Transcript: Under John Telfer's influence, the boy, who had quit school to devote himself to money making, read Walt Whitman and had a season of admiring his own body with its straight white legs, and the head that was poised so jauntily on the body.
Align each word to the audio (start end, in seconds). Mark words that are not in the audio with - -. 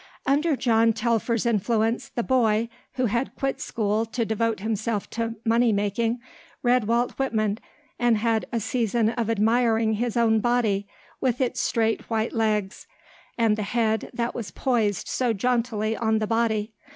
Under 0.25 0.55
John 0.55 0.93
Telfer's 0.93 1.45
influence, 1.45 2.09
the 2.09 2.23
boy, 2.23 2.69
who 2.93 3.05
had 3.05 3.35
quit 3.35 3.61
school 3.61 4.03
to 4.07 4.25
devote 4.25 4.61
himself 4.61 5.07
to 5.11 5.35
money 5.45 5.71
making, 5.71 6.19
read 6.63 6.85
Walt 6.87 7.11
Whitman 7.19 7.59
and 7.99 8.17
had 8.17 8.47
a 8.51 8.59
season 8.59 9.11
of 9.11 9.29
admiring 9.29 9.93
his 9.93 10.17
own 10.17 10.39
body 10.39 10.87
with 11.19 11.39
its 11.39 11.61
straight 11.61 12.09
white 12.09 12.33
legs, 12.33 12.87
and 13.37 13.55
the 13.55 13.61
head 13.61 14.09
that 14.11 14.33
was 14.33 14.49
poised 14.49 15.07
so 15.07 15.33
jauntily 15.33 15.95
on 15.95 16.17
the 16.17 16.25
body. 16.25 16.73